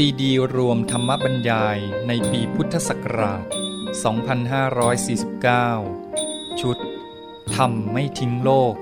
[0.00, 3.44] ซีดีรวมธรรมบรรยายในปีพุทธศักราช
[5.76, 6.78] 2549 ชุด
[7.54, 8.74] ธรรมไม่ทิ้งโลก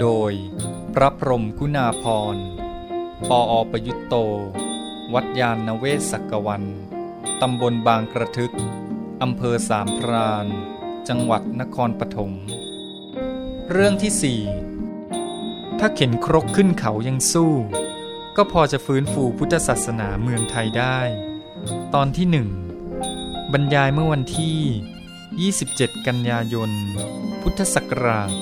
[0.00, 0.32] โดย
[0.94, 2.36] พระพรมกุณาพร
[3.28, 4.14] ปออประยุตโต
[5.14, 6.64] วัดยาณเวศกกวัน
[7.40, 8.54] ตำบลบางกระทึก
[9.22, 10.46] อำเภอสามพราน
[11.08, 12.32] จังหวัดนครปฐม
[13.70, 14.40] เรื่องที่สี่
[15.78, 17.54] ถ้าเข็นครกขึ้นเขายังสู้
[18.36, 20.98] ก็พอจะฟื้นฟูพุทธศาสนาเมืองไทยได้
[21.94, 22.48] ตอนที่หนึ่ง
[23.52, 26.70] บรรยายเมื่อวันที่ 27 กันยายน
[27.42, 28.40] พุทธศักราช 2549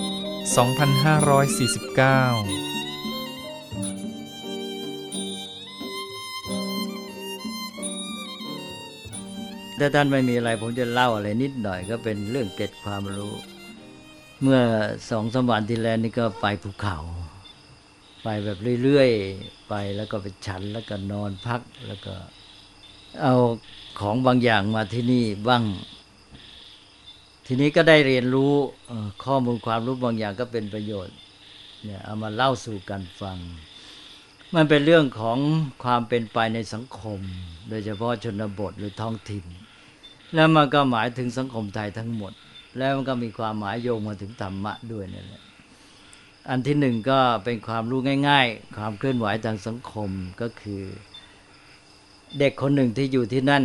[9.78, 13.32] ถ้าท่านไม่มีอะไรผมจะเล่าอะไรนิดหน่อยก็เป็นเรื่องเกร็ดความรู้
[14.42, 14.60] เมื่อ
[15.10, 16.98] สองสามวันที่แล้วนี่ก็ไปภูเขา
[18.24, 22.14] ไปแบบเรื่อยๆ ไปแล้วก็ไปฉันแล้วก็นอนพักแล้วก็
[23.22, 23.34] เอา
[24.00, 25.62] ของบางอย่างมาที่นี่บ้าง
[27.46, 28.52] ทีนี้ก็ได้เรียนรู้
[29.24, 31.16] ข้อมูลความรู้บางอย่างก็เป็นประโยชน์
[31.84, 33.38] เนี่ยเอามาเล่าสู่กันฟัง
[34.54, 35.38] มันเป็นเรื่องของ
[35.84, 37.20] ความเป็นไปในสังคม
[37.68, 39.45] โดยเฉพาะชนบทหรือท้องถิ่น
[40.34, 42.32] แล้วมันก็หมายถึงสังคมไทยทั้งหมด
[42.78, 45.42] แล้วมันก็มีความหมายโยงมาถึงธรรมะด้วยนั่นแหละ
[46.48, 50.82] อันที่หนึ่งก็เป็นความรู้ง่าย ๆ ความเคลื่อนไหวทางสังคมก็คือ
[52.38, 53.64] เด็กคนหนึ่งที่อยู่ที่นั่น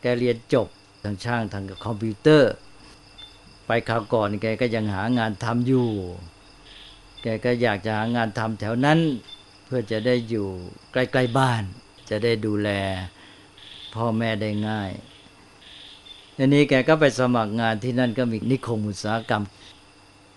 [0.00, 0.68] แกเรียนจบ
[1.04, 2.52] ทางช่างทางคอมพิวเตอร์
[3.66, 5.88] ไปคราวก่อนแกก็ยังหางานทำอยู่
[7.22, 8.98] แกก็อยากจะหางานทำแถวนั้น
[9.64, 10.46] เพื่อจะได้อยู่
[10.92, 11.62] ใกล้ๆบ้าน
[12.10, 12.70] จะได้ดูแล
[13.94, 14.90] พ่อแม่ได้ง่าย
[16.36, 19.44] ทีนี้แกก็ไปสมัครงานที่นั่นก็มีนิคมอุตสาหกรรม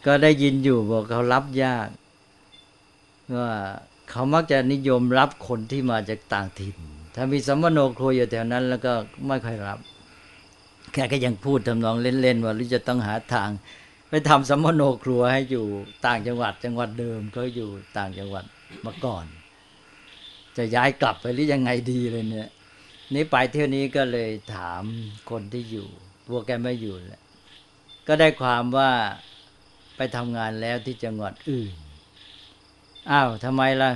[0.07, 1.87] ก็ได้ยินอยู่บอกเขารับยาก
[3.37, 3.51] ว่า
[4.09, 6.77] เขามักจะนิยมรับคนที่มาจากต่างถิ่น
[7.15, 8.93] ถ้ามีสัมมโนครัวอยู่แถวนั้น แล้วก็
[9.27, 9.79] ไม่ค่อยรับ
[10.93, 13.49] แกก็ยังพูดทำนองเล่นๆว่าหรือจะต้องหาทาง
[14.09, 15.65] ไปทำสัมมโนครัวให้อยู่
[16.05, 18.45] ต่างจังหวัดจังหวัดเดิมก็อยู่ต่างจังหวัด
[18.85, 19.25] มาก่อน
[20.57, 22.49] จะย้ายกลับไปหรือยังไงดีเลยเนี่ย
[23.13, 24.83] นี่ไปเที่ยวนี้ก็เลยถาม
[25.29, 25.87] คนที่อยู่
[26.27, 27.23] พวกแกไม่อยู่แหละ
[28.07, 28.91] ก็ได้ความว่า
[29.97, 31.73] ไปทำงานแล้วที่จังหวัดอื่น
[33.11, 33.91] อ้าวทำไมล่ะ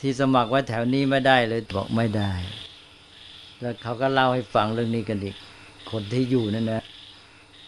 [0.00, 2.32] ที่สมัครไว้แถวนี้ไม่ได้เลยบอกไม่ได้
[3.60, 5.36] แล้วเขาก็เล่าให้ฟังเรื่องนี้กันอีก
[5.90, 6.82] คนที่อยู่นั่นนะ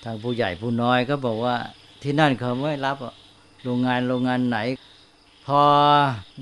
[0.05, 1.57] ทางผู้ใหญ่ผู้น้อยก็บอกว่า
[2.03, 3.15] ที่นั่นเขาไม่รับอะ
[3.63, 4.59] โรงงานโรงงานไหน
[5.47, 5.63] พอ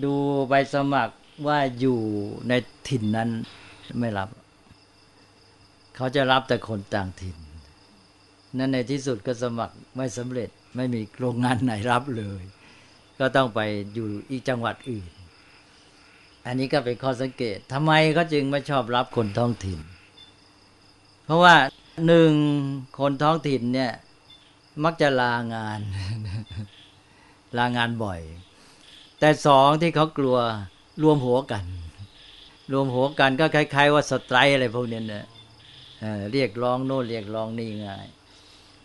[0.04, 0.14] ดู
[0.48, 1.14] ใบสมัคร
[1.46, 1.98] ว่าอยู่
[2.48, 2.52] ใน
[2.88, 3.28] ถิ่นนั้น
[4.00, 4.28] ไม่รับ
[5.96, 7.36] เขาจะรับแต่คนต่างถิ่น
[8.58, 12.42] นั่นในที่สุดก็สมัครไม่สำเร็จ ไม่มีโรงงานไหนรับเลย
[13.18, 13.60] ก็ต้องไป
[13.94, 15.10] อยู่อีกจังหวัดอื่น
[16.46, 19.78] อันนี้ก็เป็นข้อสังเกตทำไมเขาจึงไม่ชอบรับคนท้องถิ่น
[21.24, 21.56] เพราะว่า
[22.06, 22.32] หนึ่ง
[22.98, 23.92] คนท้องถิ่นเนี่ย
[24.84, 25.80] มักจะลางาน
[27.58, 28.20] ลางานบ่อย
[29.20, 30.38] แต่สองที่เขากลัว
[31.02, 31.64] รวมหัวกัน
[32.72, 35.24] รวมหัวกันก็คล้าย ๆ ว่าสไตร์อะไรพวกนี้เนี่ย
[36.32, 38.06] เรียกร้องโน่นเรียกร้องนี่ง่าย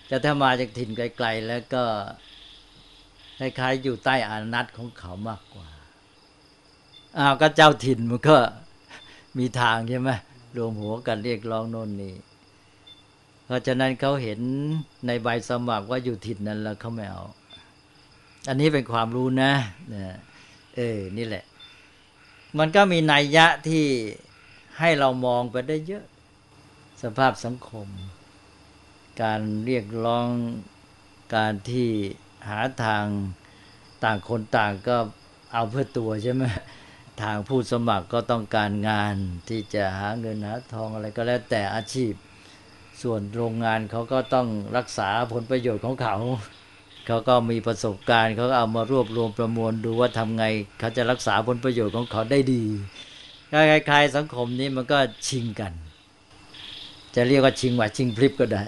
[0.08, 1.84] แต่ถ้ามาจากถิ่นไกล ๆ แล้วก็
[3.40, 5.70] คล้ายๆอยู่ใต้อานัตของเขามากกว่า
[7.18, 8.38] อ้าวก็เจ้าถิ่นมันก็
[9.38, 10.10] มีทางใช่ไหม
[10.56, 12.16] รวมหัวกันเรียกร้องโน่นนี่
[13.46, 14.40] เพราะฉะนั้นเขาเห็น
[15.08, 17.24] ในใบสมัครว่าอยู่ถิ่นนั้นแล้วเขาไม่เอา
[18.48, 19.52] อันนี้เป็นความรู้นะ
[19.94, 20.18] นะ
[20.76, 21.44] เออ นี่แหละ
[22.58, 23.86] มันก็มีนัยยะที่
[24.80, 26.06] ให้เรามองไปได้เยอะ
[27.02, 27.88] สภาพสังคม
[29.24, 30.28] การเรียกร้อง
[31.36, 31.90] การที่
[32.50, 33.06] หาทาง
[34.04, 34.98] ต่างคนต่างก็
[35.54, 36.44] เอาเพื่อตัวใช่ไหม
[37.22, 39.16] ทางผู้สมัครก็ต้องการงาน
[39.50, 42.14] ที่จะหาเงินหาทองอะไรก็แล้วแต่อาชีพ
[43.02, 44.48] ส่วนโรงงานเขาก็ต้อง
[44.78, 46.16] รักษาผลประโยชน์ของเขา
[47.08, 50.46] เขาก็มีประสบการณ์เขาก็เอามารวบรวมประมวลดูว่าทำไง
[50.80, 52.64] เขาจะรักษาผลประโยชน์ของเขาได้ดี
[53.52, 55.74] คล้ายๆสังคมนี้มันก็ชิงกัน
[57.16, 58.64] จะเรียกว่าชิงว่าชิงพลิบก็ได้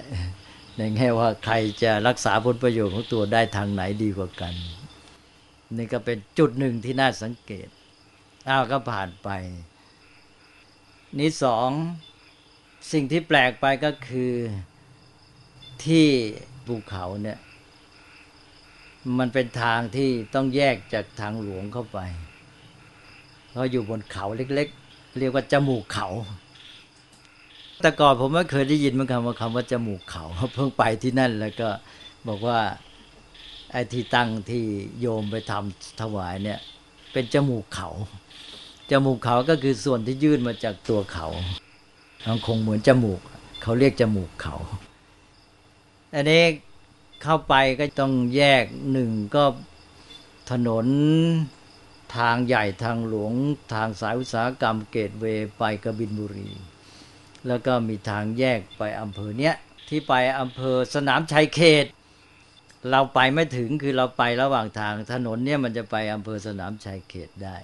[0.79, 4.53] ในแง่ว่าใครจะรักษาผลประโยชน์ของตัวได้ทางไหนดีกว่ากัน
[5.77, 7.67] นี่ก็เป็นจุดหนึ่งที่น่าสังเกต
[8.49, 9.29] อ้าวก็ผ่านไป
[11.19, 11.69] นี่สอง
[12.91, 14.33] สิ่งที่แปลกไปก็คือ
[15.85, 16.07] ที่
[16.65, 17.39] ภูเขาเนี่ย
[19.19, 21.99] มันเป็นทางที่ต้องแยกจากทางหลวงเข้าไป
[23.49, 26.07] เพราะอยู่บนเขาเล็ก ๆ เรียกว่าจมูกเขา
[27.81, 30.23] แต่ก่อนผมไม่เคยได้ยินมือนกันว่าคำว่าจมูกเขา
[30.53, 31.69] เพิ่งไปที่นั่นแล้วก็
[32.27, 32.59] บอกว่า
[33.71, 34.63] ไอ้ที่ตั้งที่
[34.99, 36.59] โยมไปทำถวายเนี่ย
[37.11, 37.89] เป็นจมูกเขา
[38.91, 41.27] จมูกเขาก็คือส่วนที่ยื่นมาจากตัวเขา
[42.27, 43.19] มันคงเหมือนจมูก
[43.61, 44.55] เขาเรียกจมูกเขา
[46.15, 46.43] อันนี้
[47.23, 49.43] เข้าไปก็ต้องแยกหนึ่งก็
[50.51, 50.85] ถนน
[52.17, 53.33] ทางใหญ่ทางหลวง
[53.73, 55.25] ทางสายอุตสาหกรรมเกตเว
[55.57, 56.49] ไปกบินบุรี
[57.47, 59.55] แล้วก็มีทางแยกไปอำเภอเนี้ย
[59.89, 61.85] ที่ไปอำเภอสนามชัยเขต
[62.91, 67.57] เราไปไม่ถึงคือเราไประหว่างทางถนนเนี่ยมันจะไปอำเภอสนามชัยเขตได้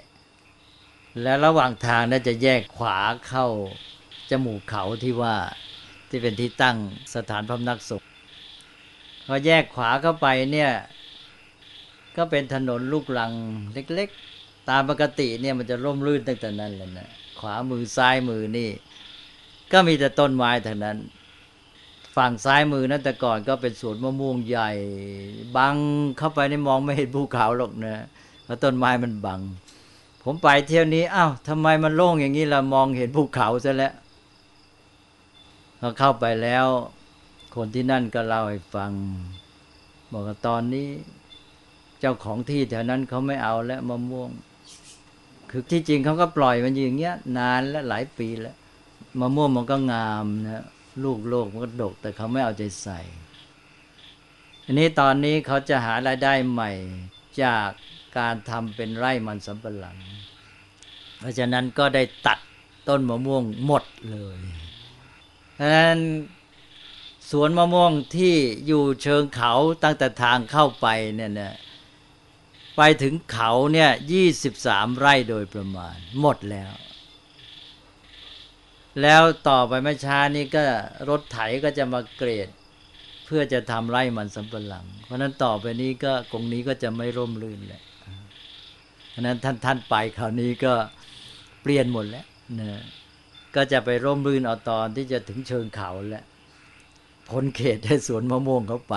[1.22, 3.48] และระหว่างทางน่าจะแยกขวาเข้า
[4.30, 5.36] จมูกเขาที่ว่า
[6.10, 6.78] ที่เป็นที่ตั้ง
[7.16, 8.08] สถานพำนักสงฆ์
[9.28, 10.72] พอแยกขวาเข้าไปเนี่ย
[12.18, 13.32] ก็เป็นถนนลูกลัง
[13.74, 18.70] เล็กๆ ตามปกติเนี่ยมันจะร่มรื่นตั้งแต่นั้นเลยนะขวามือซ้ายมือนี่
[19.76, 20.98] ก็มีแต่ต้นไม้ทางนั้น
[22.16, 24.70] ฝั่งซ้ายมือนั้นแต่ก่อนก็เป็นสวนมะม่วงใหญ่
[25.58, 25.76] บัง
[26.18, 27.96] เข้าไปในมองไม่เห็นภูเขาหรอกนะ
[28.44, 29.42] เพราะต้นไม้มันบัง
[30.24, 33.94] ผมไปเที่ยวนี้อ้าวทำไมมันโล่งอย่างนี้เรามองเห็นภูเขาซะแล้ว
[35.80, 36.66] พอเข้าไปแล้ว
[37.56, 38.92] คนที่นั่นก็เล่าให้ฟัง
[40.12, 40.90] บอกว่าตอนนี้
[42.00, 44.30] เจ้าของที่แถวนั้นเขาไม่เอาแล้วมะม่วง
[45.50, 48.58] คือที่จริงเขาก็ปล่อยมันอย่างเงี้ย นานและหลายปีแล้ว
[49.20, 50.66] มะม่วงมันก็งามนะ
[51.04, 53.00] ลูกโลกมันก็ดก แต่เขาไม่เอาใจใส่
[54.64, 56.72] อันนี้ตอนนี้เขาจะหารายได้ใหม่
[57.44, 57.70] จาก
[58.18, 59.98] การทำเป็นไร่มันสำปะหลัง
[61.20, 62.40] เพราะฉะนั้นก็ได้ตัด
[62.88, 64.40] ต้นมะม่วงหมดเลย
[65.60, 66.00] ดังนั้น
[67.30, 68.36] สวนมะม่วงที่
[68.68, 69.54] อยู่เชิงเขา
[69.84, 71.56] ตั้งแต่ทางเข้าไปเนี่ยนะ
[72.78, 76.72] ไปถึงเขาเนี่ยยี่สิบสามไร่โดยประมาณ หมดแล้ว
[79.02, 80.64] แล้วต่อไปไม่ช้านี้ก็
[81.10, 82.48] รถไถก็จะมาเกรด
[83.26, 87.84] เพื่อจะทำไร่มันสำปะหลัง เพราะนั้นต่อไปนี้ก็กรงนี้ก็จะไม่ร่มรื่นแล้ว
[89.10, 90.74] เพราะนั้นท่านท่านไปคราวนี้ก็
[91.62, 92.26] เปลี่ยนหมดแล้ว
[92.60, 92.82] นะ
[93.56, 96.26] ก็จะไปร่มรื่นเอาตอนที่จะถึงเชิงเขาแล้ว
[97.30, 98.96] พ้นเขตให้สวนมะม่วงเขาไป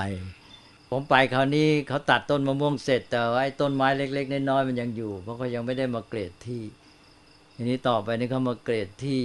[0.90, 6.62] ผมไปคราวนี้เขาตัดต้นมะม่วงเสร็จ แต่ว่าไอ้ต้นไม้เล็ก ๆน้อยๆมันยังอยู่ เพราะเขายังไม่ได้มาเกรดที่
[7.54, 9.20] ทีนี้ต่อไปนี่เขามาเกรดที่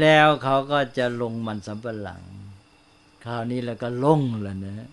[0.00, 2.22] แล้วเขาก็จะลงมันสำปะหลัง
[3.24, 4.88] คราวนี้แล้วก็ลงแล้วนะ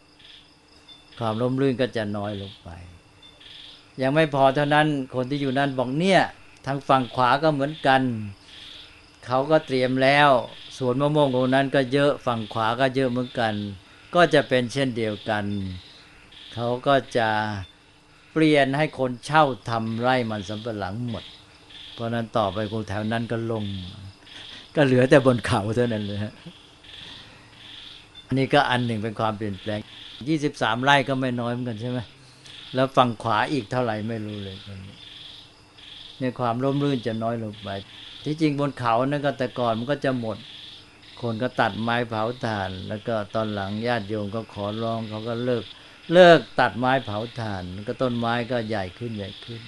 [1.20, 2.70] ความร่มรื่นก็จะน้อยลงไป
[4.02, 6.22] ยังไม่พอเท่านั้นคนที่อยู่นั่นบอกเนี่ย
[6.66, 8.02] ทางฝั่งขวาก็เหมือนกัน
[9.26, 10.30] เขาก็เตรียมแล้ว
[10.78, 13.54] สวนมะม่วงตรงนั้นก็เยอะฝั่งขวาก็เยอะเหมือนกัน
[14.16, 15.46] ก็จะเป็นเช่นเดียวกัน
[16.54, 17.30] เขาก็จะ
[18.32, 21.24] เปลี่ยนให้คนเช่าทำไร่มันสำปะหลังหมด
[21.94, 23.64] เพราะนั้นต่อไปคนแถวนั้นก็ลง
[24.76, 26.34] ก็เหลือแต่บนเขาเท่านั้นเลยฮะ
[28.28, 29.80] อันนี้ก็อันหนึ่งเป็นความเปลี่ยนแปลง
[30.28, 32.00] ยี่สิบสามไร่ก็ไม่น้อยเหมือนกันใช่ไหม
[32.76, 34.58] แล้วฝั่งขวาอีกเท่าไหร่ไม่รู้เลย
[36.20, 37.70] เนี่ยความร่มรื่นจะน้อยลงไป
[38.26, 40.38] ที่จริงบนเขานั่นก็แต่ก่อนมันก็จะหมด
[41.22, 45.64] คนก็ตัดไม้เผาถ่าน แล้วก็ตอนหลังญาติโยมก็ขอร้องเขาก็เลิก
[46.14, 49.62] เลิกตัดไม้เผาถ่าน ก็ต้นไม้ก็ใหญ่ขึ้นใหญ่ขึ้น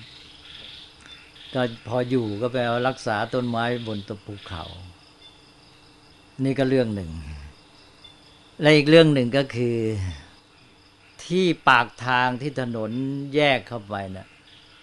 [1.54, 4.64] ก็พออยู่ก็ไปเอารักษาต้นไม้บนตะภูเขา
[6.42, 7.12] นี่ก็เรื่องหนึ่ง
[8.62, 9.78] และอีกเรื่องหนึ่งก็คือ
[11.26, 12.92] ที่ปากทางที่ถนน
[13.36, 14.28] แยกเข้าไปนะ่ะ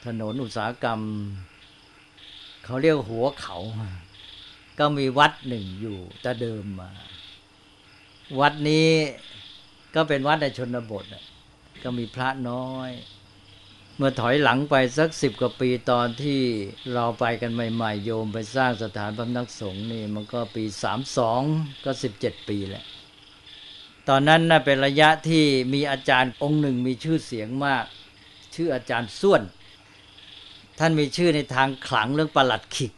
[0.06, 1.00] ถนนอุตสาหกรรม
[2.64, 3.58] เขาเรียกหัวเขา
[4.78, 6.90] ก็มีวัดหนึ่งอยู่แต่เดิมมา
[8.40, 8.90] วัดนี้
[9.94, 11.04] ก็เป็นวัดในชนบท
[11.82, 12.90] ก็มีพระน้อย
[14.02, 16.40] เมื่อถอยหลังไปสักสิบกว่าปีตอนที่
[16.94, 21.42] เราไปกันใหม่ ๆ โยมไปสร้างสถานบำนักสงฆ์นี่มันก็ปีสามสอง
[21.84, 22.84] ก็สิบเจ็ดปีแหละ
[24.08, 27.84] ตอนนั้นน่ะเป็นระยะที่มีอาจารย์องค์หนึ่งมีชื่อเสียงมาก
[28.54, 29.42] ชื่ออาจารย์ส้วน
[30.78, 32.92] ท่านมีชื่อในทางขลังเรื่องประหลัดขิก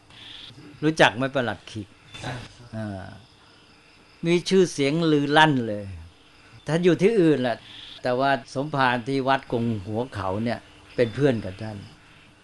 [0.83, 1.89] รู้จักไหมประหลัดขิก
[4.27, 5.85] มีชื่อเสียงลือลั่นเลย
[6.67, 7.57] ท่านอยู่ที่อื่นแหละ
[8.03, 10.61] แต่ว่าสมภารที่วัดกงหัวเขาเนี่ย
[11.03, 11.79] เป็นเพื่อนกับท่าน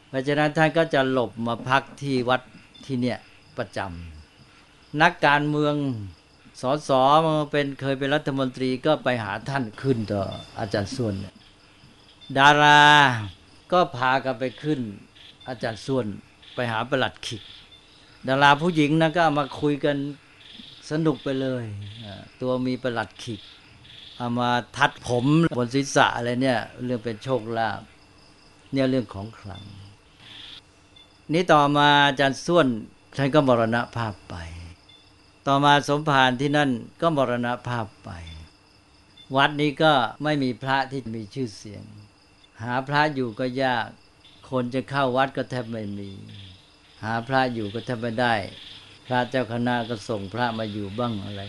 [0.08, 2.42] เพราะฉะนั้นท่านก็จะหลบมาพักที่วัด
[2.86, 3.18] ที่เนี่ย
[3.58, 5.74] ประจำนักการเมือง
[6.60, 10.22] สอสอมาเป็นเคยเป็นรัฐมนตรีก็ไปหาท่านขึ้นต่อ
[10.58, 11.14] อาจารย์ส่วน
[12.38, 12.82] ดารา
[13.72, 14.80] ก็พากันไปขึ้น
[15.48, 16.06] อาจารย์ส่วน
[16.54, 17.42] ไปหาประหลัดขิก
[18.28, 19.96] ดาราผู้หญิงนะก็มาคุยกัน
[20.90, 21.64] สนุกไปเลย
[22.40, 23.40] ตัวมีประหลัดขิก
[24.16, 25.24] เอามาทัดผม
[25.58, 27.80] บนศีรษะอะไรเนี่ย เรื่องเป็นโชคลาภ
[28.72, 29.62] เนี่ยเรื่องของขลัง
[31.32, 32.66] นี้ต่อมาอาจารย์ส้วน
[33.16, 34.36] ท่านก็มรณภาพไป
[35.46, 36.70] ต่อมาสมภารที่นั่น
[37.00, 38.10] ก็มรณภาพไป
[39.36, 41.84] วัดนี้ก็ไม่มีพระที่มีชื่อเสียง
[42.62, 43.86] หาพระอยู่ก็ยาก
[44.50, 46.10] คนจะเข้าวัดก็แทบไม่มี
[47.04, 48.34] หาพระอยู่ก็แทบไม่ได้
[49.06, 51.42] พระเจ้าคณะก็ส่งพระมาอยู่บ้างอะไร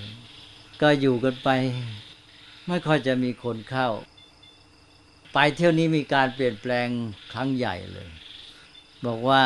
[0.81, 1.49] ก็อยู่กันไป
[2.67, 3.87] ไม่ค่อยจะมีคนเข้า
[5.33, 6.87] ไปเที่ยวนี้มีการเปลี่ยนแปลง
[7.33, 8.09] ครั้งใหญ่เลย
[9.05, 9.43] บอกว่า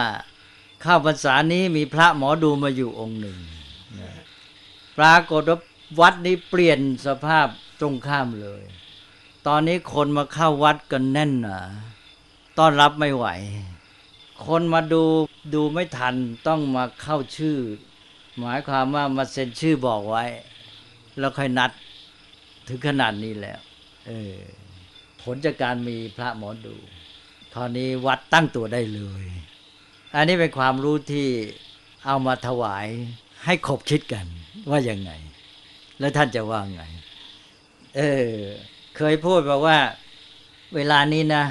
[0.84, 3.38] ข้าวพรรษานี้มีพระหมอดูมาอยู่องค์หนึ่ง
[4.98, 5.60] ปรากฏว่า
[6.00, 7.48] วัดนี้เปลี่ยนสภาพ
[7.80, 8.63] ตรงข้ามเลย
[9.48, 11.60] ตอนนี้คนมาเข้าวัดกันแน่นหนา
[12.58, 13.25] ต้อนรับไม่ไหว
[14.48, 15.04] คนมาดู
[15.54, 16.16] ดูไม่ทัน
[16.48, 17.58] ต้องมาเข้าชื่อ
[18.40, 20.24] หมายความว่ามาเซ็นชื่อบอกไว้
[21.20, 21.72] แล้วค่อยนัด
[22.68, 23.60] ถึงขนาดนี้แล้ว
[24.08, 24.38] เออ
[25.24, 26.75] ผลจากการมีพระหมอดู
[27.53, 29.24] คราวนี้วัดตั้งตัวได้เลย
[30.15, 31.27] อันนี้เป็นความรู้ที่
[32.06, 32.88] เอามาถวาย
[33.46, 34.25] ให้คบคิดกัน
[34.70, 35.12] ว่ายังไง
[36.00, 36.84] แล้วท่านจะว่าไง
[37.96, 38.30] เออ
[38.98, 39.77] เคยพูดบอกว่า
[40.75, 41.44] เวลานี้นะ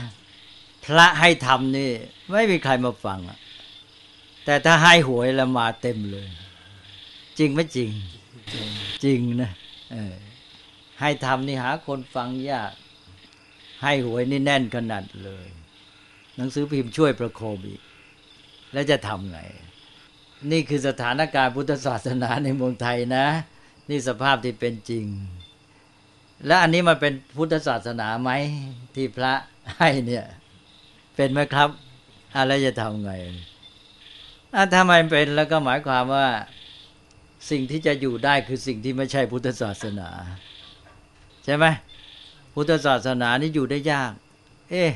[0.85, 1.91] พระให้ทำนี่
[2.33, 3.21] ไม่มีใครมาฟัง
[4.45, 6.29] แต่ถ้าให้หวยแล้วมาเต็มเลย
[7.39, 7.91] จริงไม่จริง
[9.05, 9.53] จริงนะ
[9.95, 10.15] ออ
[11.01, 12.73] ให้ทำนี่หาคนฟังยาก
[13.83, 15.47] ให้หวยนี่แน่นขนาดเลย
[16.37, 17.81] หนังสือพิมพ์ช่วยประโคมอีก
[18.73, 19.39] แล้วจะทำไง
[20.51, 23.27] นี่คือสถานการณ์พุทธศาสนาในเมืองไทยนะ
[23.89, 25.07] นี่สภาพที่เป็นจริง
[26.47, 28.31] และอันนี้มันเป็นพุทธศาสนาไหม
[28.95, 29.33] ที่พระ
[29.79, 30.27] ให้เนี่ย
[31.17, 31.69] เป็นไหมครับ
[32.37, 33.13] อะไรจะทำไง
[34.73, 36.29] ถ้าไม่เป็นแล้วก็หมายความว่า
[37.51, 40.09] สิ่งที่จะอยู่ได้คือสิ่งที่ไม่ใช่พุทธศาสนา
[41.45, 41.65] ใช่ไหม
[42.55, 44.13] พุทธศาสนานี่อยู่ได้ยาก
[44.71, 44.91] เอ๊ะ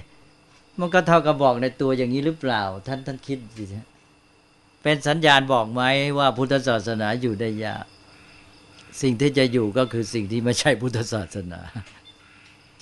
[0.79, 3.65] มันก็เท่ากับบอกในตัวอย่างนี้หรือเปล่า ท่านท่านคิดสิ
[4.83, 5.83] เป็นสัญญาณบอกไหม
[6.19, 7.85] ว่าพุทธศาสนาอยู่ได้ยาก
[9.03, 11.61] สิ่งที่จะอยู่ก็คือสิ่งที่ไม่ใช่พุทธศาสนา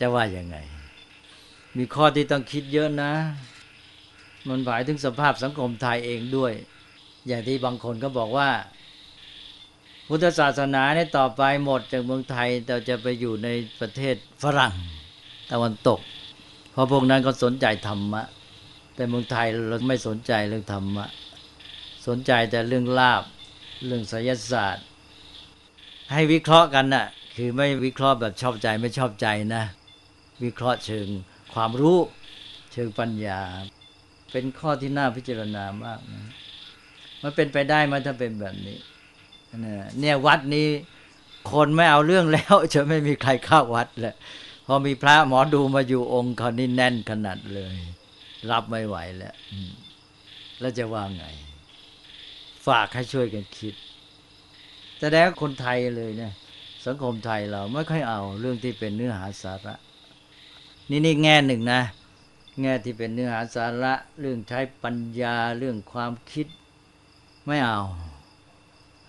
[0.00, 0.56] จะว่ายังไง
[1.76, 3.12] มีข้อที่ต้องคิดเยอะนะ
[4.48, 6.52] มันหมายถึงสภาพสังคมไทยเองด้วย
[7.26, 8.48] อย่างที่บางคนก็บอกว่า
[10.08, 13.48] พุทธศาสนาเนี่ยต่อไปหมดจากเมืองไทยเราจะไปอยู่ใน
[13.80, 14.72] ประเทศฝรั่ง
[15.50, 16.00] ตะวันตก
[16.72, 18.22] เพราะพวกนั้นก็สนใจธรรมะ
[18.94, 21.06] แต่เมืองไทยเราไม่สนใจเรื่องธรรมะ
[22.06, 23.22] สนใจแต่เรื่องลาบ
[23.86, 24.86] เรื่องศิลศาสตร์
[26.12, 27.06] ให้วิเคราะห์กันนะ่ะ
[27.36, 29.64] คือไม่วิเคราะห์แบบชอบใจไม่ชอบใจนะ
[30.44, 31.08] วิเคราะห์เชิง
[31.54, 31.98] ความรู้
[32.72, 33.40] เชิงปัญญา
[34.32, 36.24] เป็นข้อที่น่าพิจารณามากนะ
[37.22, 38.78] มันเป็นไปได้ไหมถ้าเป็นแบบนี้
[39.60, 40.68] เนี่ยวัดนี้
[41.52, 44.14] คนไม่เอาเรื่องแล้ว จะไม่มีใครเข้าวัดแหละ
[44.66, 47.76] พอมีพระหมอดูมาอยู่องค์เขานี่แน่นขนาดเลย
[48.50, 49.34] รับไม่ไหวแล้ว
[50.60, 51.24] แล้วจะว่าไง
[52.66, 53.74] ฝากให้ช่วยกันคิด
[54.98, 56.32] แต่แล้วคนไทยเลยเนะ
[56.84, 59.74] สังคมไทยเราไม่ค่อยเอาเรื่องที่เป็นเนื้อหาสาระ
[60.90, 61.80] นี่นี่แง่หนึ่งนะ
[62.60, 66.46] แง่ที่เป็นเนื้อหาสาระ เรื่องใช้ปัญญาเรื่องความคิด
[67.46, 67.80] ไม่เอา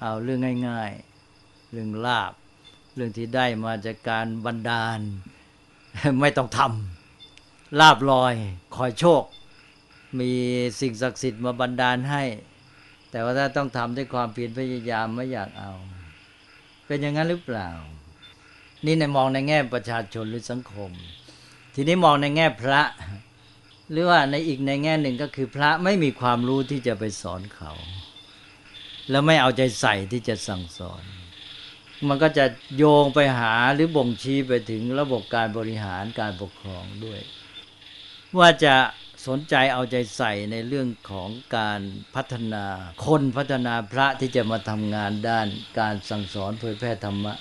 [0.01, 0.91] เอาเรื่องง่าย
[1.31, 2.33] ๆ เรื่องลาบ
[2.95, 4.99] เรื่องที่ได้มาจากการบันดาล
[6.21, 8.33] ไม่ต้องทำลาบลอย
[8.75, 9.23] คอยโชค
[10.19, 10.31] มี
[10.79, 12.23] สิ่งศักดิ์สิทธิ์มาบันดาลให้
[13.11, 15.71] แต่ว่าถ้าต้องทำด้วยความเพียรพยายามไม่อยากเอา
[16.85, 17.69] เป็นอย่างนั้นหรือเปล่า
[18.85, 20.91] นี่ในมองในแง่ประชาชนหรือสังคม
[21.75, 22.81] ทีนี้มองในแง่พระ
[23.91, 27.71] หรือว่าในอีกในแง่หนึ่งก็คือพระไม่มีความรู้ที่จะไปสอนเขา
[29.09, 31.03] แล้วไม่เอาใจใส่ที่จะสั่งสอน
[32.07, 32.45] มันก็จะ
[32.77, 37.19] โยงไปหาหรือบ่งชี้ไปถึงระบบการบริหารการปกครองด้วย
[38.37, 38.75] ว่าจะ
[39.27, 41.81] สนใจเอาใจใส่ในเรื่องของการ
[42.15, 42.65] พัฒนา
[43.05, 45.47] คนพัฒนาพระที่จะมาทำงานด้าน
[45.79, 47.33] การสั่งสอนเผยแพร่ธรรมะ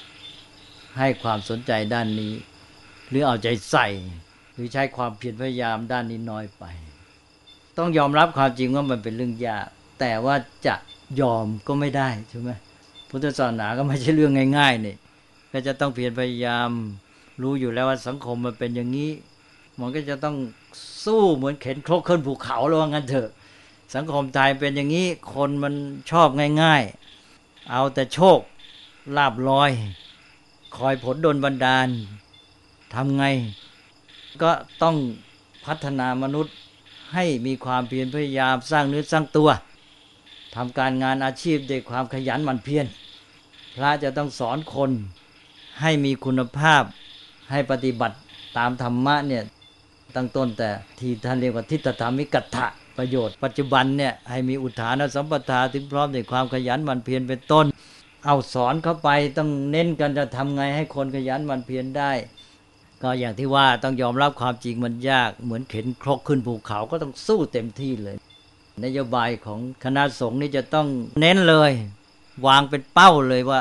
[0.99, 2.35] ให้ความสนใจด้านนี้
[3.09, 3.89] หรือเอาใจใส่
[4.55, 6.65] หรือใช้ความเพียรพยายามด้านนี้น้อยไป
[7.79, 9.67] ต้องยอมรับความจริงว่ามันเป็นเรื่องยาก
[10.01, 10.75] แต่ว่าจะ
[11.21, 12.51] ยอมก็ไม่ได้ใช่ไหม
[13.11, 14.97] พุทธศาสนาก็ไม่ใช่เรื่องง่ายๆนี่
[15.53, 16.71] ก็จะต้องเพียรพยายาม
[17.43, 19.11] รู้อยู่แล้วว่าสังคมมันเป็นอย่างนี้
[19.81, 20.37] มันก็จะต้อง
[21.05, 23.29] สู้เหมือนเข็นครกขึ้นภูเขาแล้วว่างั้นเถอะ
[23.95, 25.75] สังคมไทยเป็นอย่างนี้คนมัน
[26.11, 26.29] ชอบ
[26.63, 26.83] ง่าย
[27.27, 28.39] ๆ เอาแต่โชค
[29.17, 29.71] ลาบลอย
[30.77, 31.89] คอยผลดลบันดาล
[32.95, 33.25] ทำไง
[34.43, 34.51] ก็
[34.83, 34.97] ต้อง
[35.67, 36.55] พัฒนามนุษย์
[37.15, 39.49] ให้มีความเพียรพยายามสร้างเนื้อสร้างตัว
[40.55, 42.87] ทำการงานอาชีพด้วยความขยันหมั่นเพียร
[43.77, 44.91] พระจะต้องสอนคน
[45.81, 46.83] ให้มีคุณภาพ
[47.51, 48.17] ให้ปฏิบัติ
[48.59, 49.43] ตามธรรมะเนี่ย
[50.17, 52.67] ตั้งต้นแต่ที่ท่านเรียกว่าทิฏฐธรรมิกัตถะ
[52.99, 57.67] ประโยชน์ ปัจจุบันเนี่ยให้มีอุทานสัมปทาถึงพร้อมด้วยความขยันหมั่นเพียรเป็นต้น
[58.25, 59.09] เอาสอนเข้าไป
[59.39, 62.13] ต้องเน้นกันจะทำไงให้คนขยันหมั่นเพียรได้
[63.03, 68.17] ก็อย่างที่ว่าต้องยอมรับความจริงมันยากเหมือนเข็นครกขึ้นภูเขาก็ต้องสู้เต็มที่เลย
[68.85, 70.89] นโยบายของคณะสงฆ์นี่จะต้อง
[71.21, 71.73] เน้นเลย
[72.47, 73.61] วางเป็นเป้าเลยว่า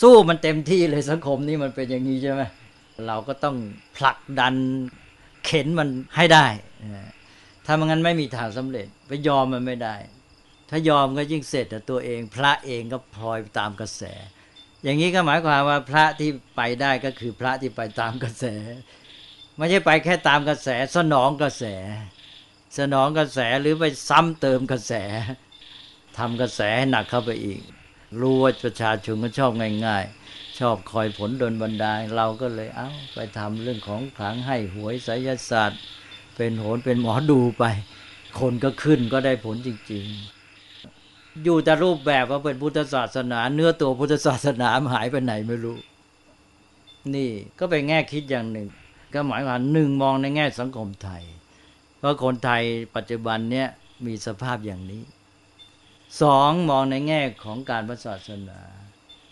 [0.00, 2.42] สู้มันเต็มที่เลยสังคมนี้มันเป็นอย่างนี้ใช่ไหม
[3.06, 3.56] เราก็ต้อง
[3.96, 4.54] ผลักดัน
[5.44, 6.46] เข็นมันให้ได้
[7.66, 9.96] ถ้ามันงั้นไม่มีทางสำเร็จ ไปยอมมันไม่ได้
[10.70, 14.02] ถ้ายอมก็ยิ่งเสร็จแต่ตัวเอง พระเองก็พลอยตามกระแส
[14.82, 18.44] อย่างนี้ก็หมายความว่าพระที่ไปได้ก็คือพระที่ไปตามกระแส
[19.56, 21.64] ไม่ใช่ไปแค่ตามกระแสสนองกระแส
[22.78, 24.92] สนองกระแสหรือไปซ้ำเติมกระแส
[26.18, 27.60] ทำกระแสหนักเข้าไปอีก
[28.20, 29.52] รู้ว่าประชาชนก็ชอบ
[29.86, 35.80] ง่าย ๆ ชอบคอยผลดนบันดาลเราก็เลยเอา้าไปทำเรื่องของขังให้หวยไสยศาสตร์
[36.36, 37.64] เป็นโหนเป็นหมอดูไป
[38.40, 40.04] คนก็ขึ้นก็ได้ผลจริง
[40.74, 45.76] ๆ อยู่แต่รูปแบบว่าเป็นพุทธศาสนา เนื้อตัวพุทธศาสนาหายไปไหนไม่รู้
[47.14, 48.68] นี่ก็เป็นแง่คิดอย่างหนึ่ง
[49.14, 51.22] ก็หมายคว่าหนึ่งมองในแง่สังคมไทย
[52.04, 52.62] ราะคนไทย
[52.96, 53.68] ปัจจุบันเนี้ย
[54.06, 55.02] มีสภาพอย่างนี้
[56.20, 58.60] สองมองในแง่ของการพระศาสนา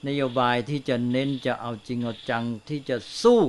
[0.09, 3.41] นโยบายที่จะเน้นจะเอาจริงเอาจังที่จะสู้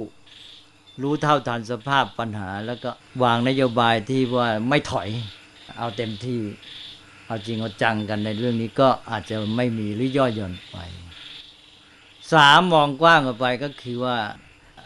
[1.01, 2.91] รู้เท่าทันสภาพปัญหา แล้วก็
[3.23, 5.09] วางนโยบายที่ว่าไม่ถอย
[5.77, 6.39] เอาเต็มที่
[7.27, 10.77] เอาจริงเอาจังกันในเรื่องนี้ก็อาจจะไม่มีหรือย่อหย่อนไป
[12.33, 14.17] สามมองกว้างออกไปก็คือว่า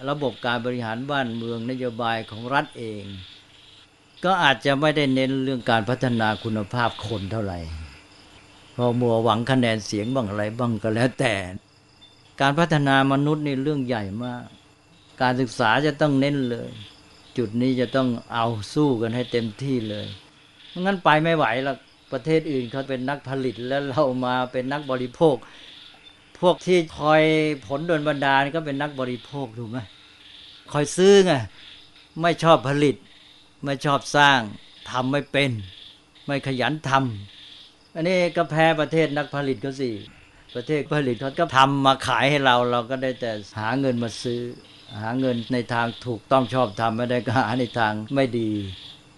[0.10, 3.04] ระบบการบริหารบ้านเมืองนโยบายของรัฐเอง
[4.24, 7.60] ก็อาจจะไม่ได้เน้นเรื่องการพัฒนาคุณภาพคนเท่าไหร่
[8.76, 11.34] พอมัวหวังคะแนนเสียงบ้างอะไรบ้างก็แล้วแต่
[12.42, 14.44] การพัฒนามนุษย์นี่เรื่องใหญ่มาก
[15.22, 16.70] การศึกษาจะต้องเน้นเลย
[17.38, 20.08] จุดนี้จะต้องเอาสู้กันให้เต็มที่เลย
[20.68, 21.78] เพราะงั้นไปไม่ไหวหรอก
[22.12, 25.36] ประเทศอื่นเขาเป็นนักผลิตแล้วเรามาเป็นนักบริโภค
[26.42, 27.24] พวกที่คอย
[27.66, 29.78] ผลดลบันดาลก็เป็นนักบริโภคถูกไหม
[30.72, 31.34] คอยซื้อไง
[32.22, 32.96] ไม่ชอบผลิต
[33.64, 34.40] ไม่ชอบสร้าง
[34.90, 35.52] ทำไม่เป็น
[36.26, 39.90] ไม่ขยันทำอันนี้ก็แพ้ประเทศนักผลิตก็สิ
[40.56, 44.42] ประเทศผลิตเขาก็ทำมาขายให้เรา เราก็ได้แต่หาเงินมาซื้อ
[45.02, 48.50] หาเงินในทางถูกต้องชอบทำไม่ได้ก็หาในทางไม่ดี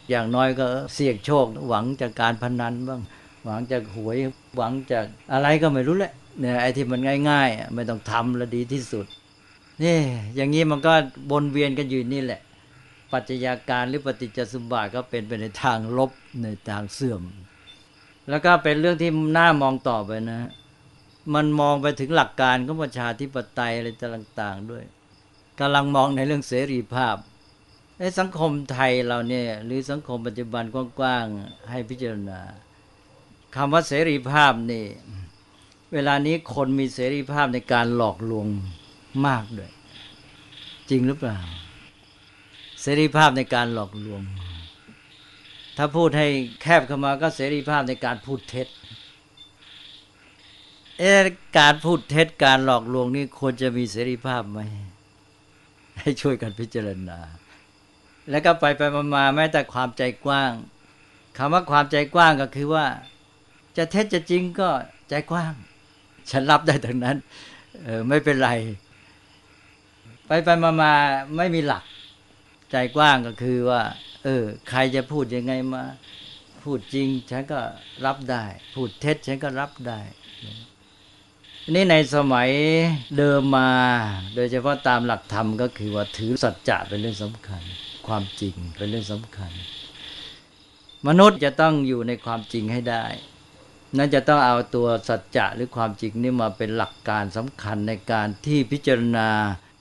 [0.09, 3.01] อย่างน้อยก็เสี่ยงโชค หวังจากการพนันบ้าง
[3.45, 4.17] หวังจากหวย
[4.57, 9.05] หวังจากอะไรก็ไม่รู้แหละเนี่ยไอ้ที่มันง่ายๆไม่ต้องทำแล้วดีที่สุด
[9.83, 9.97] นี่
[10.35, 10.93] อย่างนี้มันก็
[11.31, 12.41] บนเวียนกันอยู่นี่แหละ
[13.11, 16.11] ปัจจัยาการหรือปฏิจจสมบัติก็เป็นไปในทางลบ
[16.43, 17.21] ในทางเสื่อม
[18.29, 20.49] แล้วก็เป็นเรื่องที่น่ามองต่อไปนะ
[21.33, 24.83] มันมองไปถึงหลักการของประชาธิปไตยอะไรต่างๆด้วย
[25.59, 27.15] กำลังมองในเรื่องเสรีภาพ
[27.99, 32.41] ในสังคมไทยเราเนี่ยหรือสังคมปัจจุบันกว้างๆให้พิจารณา
[33.55, 34.85] คำว่าเสรีภาพนี่
[35.93, 38.47] เวลานี้คนมีเสรีภาพในการหลอกลวง
[39.25, 39.71] มากด้วย
[40.89, 41.39] จริงหรือเปล่า
[42.81, 44.21] เสรีภาพในการหลอกลวง
[45.77, 46.27] ถ้าพูดให้
[46.61, 48.67] แคบเข้ามาก็เสรีภาพในการพูดเท็จ
[50.99, 51.03] เอ
[51.59, 54.59] การพูดเท็จการหลอกลวงนี่ควรจะมีเสรีภาพไหม
[55.99, 57.19] ให้ช่วยกันพิจารณา
[58.29, 58.81] แล้วก็ไปไป
[59.15, 60.51] มาแม้แต่ความใจกว้าง
[61.37, 62.85] คำว่าความใจกว้างก็คือว่า
[63.77, 64.69] จะเท็จจะจริงก็
[65.09, 65.53] ใจกว้าง
[66.31, 67.17] ฉันรับได้ทั้งนั้น
[67.83, 68.49] เออไม่เป็นไร
[70.27, 70.93] ไปไปมามา
[71.37, 71.83] ไม่มีหลัก
[72.71, 73.81] ใจกว้างก็คือว่า
[74.23, 75.83] เออ ใครจะพูดยังไงมา
[76.63, 77.59] พูดจริง ฉันก็
[78.05, 79.99] รับได้ พูดเท็จ ฉันก็รับได้
[81.73, 82.49] นี่ในสมัย
[83.17, 83.71] เดิมมา
[84.35, 87.61] โดยเฉพาะตามหลักธรรมก็คือว่าถือสัจจะเป็นเรื่องสำคัญ
[88.07, 89.51] ความจริงเป็นเรื่องสำคัญ
[91.07, 93.05] มนุษย์จะต้องอยู่ในความจริงให้ได้
[93.97, 99.29] นั่นจะต้องเอาตัวสัจจะหรือความจริงนี่มาเป็นหลักการสำคัญในการที่พิจารณา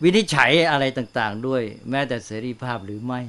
[0.02, 3.20] วินิจฉัยอะไรต่าง ๆ ด้วย แม้แต่เสรีภาพหรือไม่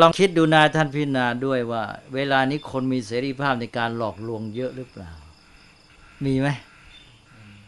[0.00, 5.10] ลองคิดดูนาท่านพิจารณาด้วยว่า เวลานี้คนมีเสรีภาพในการหลอกลวงเยอะหรือเปล่า
[6.24, 6.48] มีไหม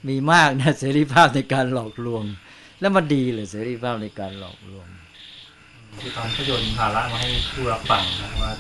[0.09, 2.25] มีมากนะเสรีภาพในการหลอกลวง
[2.81, 4.87] แล้วมันดีเลยเสรีภาพในการหลอกลวง
[6.01, 8.53] คือตอนพยนต์ภาระมาให้ผู้รับฟังนะว่า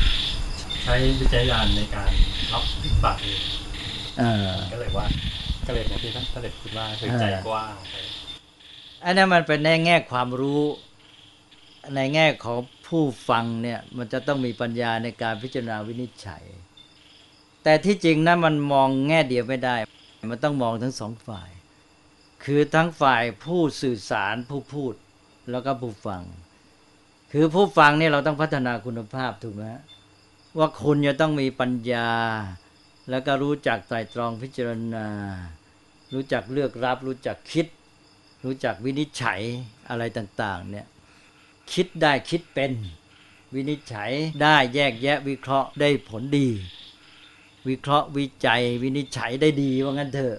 [0.82, 2.10] ใช้วิจัยญาณในการ
[2.52, 2.64] รับ
[3.02, 3.42] ฟังเอง
[4.72, 5.06] ก็เลยว่า
[5.66, 7.72] ก็เลยอย่างที่ท่านเสด็จพูดว่าคือใจกว้าง
[9.04, 10.62] อันนั้นมันเป็นในแง่ความรู้
[11.94, 16.44] ในแง่ของผู้ฟังเนี่ยมันจะต้องมีปัญญาในการพิจารณาวินิจฉัย
[17.62, 19.76] แต่ที่จริงนะมันมองแง่เดียวไม่ได้
[20.30, 21.50] มันต้องมองทั้งสองฝ่าย
[22.44, 24.94] คือทั้งฝ่ายผู้สื่อสารผู้พูด
[25.50, 26.22] แล้วก็ผู้ฟัง
[27.32, 29.64] คือผู้ฟังเนี่ยเราต้องพัฒนาคุณภาพถูกไหม
[30.58, 32.10] ว่าคุณจะต้องมีปัญญา
[33.10, 35.06] แล้วก็รู้จักไตรตรองพิจารณา
[36.12, 37.66] รู้จักเลือกรับ รู้จักคิด
[38.46, 39.40] รู้จักวินิจฉัย
[39.90, 40.86] อะไรต่างๆเนี่ย
[41.72, 42.72] คิดได้คิดเป็น
[43.54, 44.10] วินิจฉัย
[44.42, 46.48] ได้แยกแยะวิเคราะห์ได้ผลดี
[47.68, 50.36] วิเคราะห์วิจัยวินิจฉัยได้ดีว่างั้นเถอะ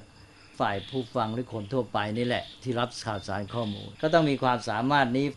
[0.60, 5.28] ฝ่ายผู้ฟังหรือคนทั่วไปนี่แหละ ที่รับข่าวสารข้อมูล ก็ต้องมีความสามารถนี้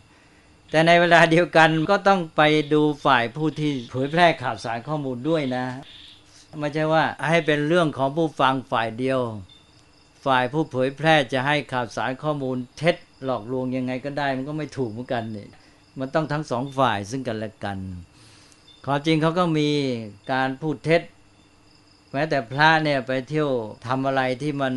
[0.71, 2.41] แต่ในเวลาเดียวกันก็ต้องไป
[2.73, 5.65] ดูฝ่ายผู้ที่เผยแพร่ข่าวสารข้อมูลด้วยนะ
[6.59, 9.19] ไม่ใช่ว่าให้เป็นเรื่องของผู้ฟังฝ่ายเดียว
[10.25, 15.47] ฝ่ายผู้เผยแพร่จะให้ข่าวสารข้อมูลเท็จหลอกลวงยังไงก็ได้ มันก็ไม่ถูกเหมือนกันนี่
[15.99, 17.77] มันต้องทั้งสองฝ่ายซึ่งกันและกัน
[18.85, 19.69] ความจริงเขาก็มี
[20.31, 21.01] การพูดเท็จ
[22.11, 23.49] แม้แต่พระเนี่ยไปเที่ยว
[23.87, 24.73] ทำอะไรที่มัน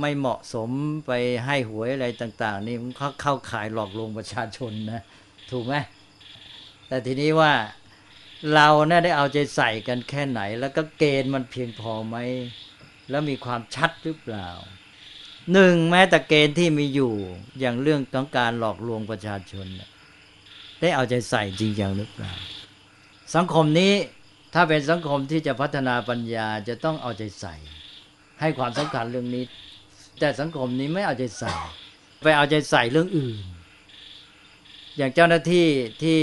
[0.00, 0.70] ไม่เหมาะสม
[1.06, 1.12] ไป
[1.46, 5.02] ให้หวยอะไรต่าง ๆ นี่มันเขาเข้าขายหลอกลวงประชาชนนะ
[5.50, 5.74] ถูกไหม
[6.88, 7.52] แต่ทีนี้ว่า
[8.54, 12.16] เราเนี่ยได้เอาใจใส่กันแค่ไหน แล้วก็เกณฑ์มันเพียงพอไหม
[13.10, 14.48] แล้วมีความชัดหรือเปล่า
[15.52, 17.12] หนึ่งแม้แต่เกณฑ์ที่มีอยู่
[17.60, 19.66] อย่างเรื่องของการหลอกลวงประชาชน
[20.80, 22.32] ได้เอาใจใส่จริงอย่างหรือเปล่า
[23.34, 23.92] สังคมนี้
[24.54, 27.54] ถ้าเป็นสังคมที่จะพัฒนาปัญญาจะต้องเอาใจใส่
[28.40, 29.44] ให้ความสำคัญเรื่องนี้
[30.20, 31.52] แต่สังคมนี้ไม่เอาใจใส่
[32.22, 33.38] ไปเอาใจใส่เรื่องอื่น
[34.96, 35.66] อย่างเจ้าหน้าที่
[36.02, 36.20] ที่